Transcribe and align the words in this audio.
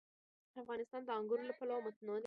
افغانستان 0.61 1.01
د 1.05 1.09
انګور 1.19 1.39
له 1.49 1.53
پلوه 1.59 1.83
متنوع 1.85 2.17
دی. 2.17 2.19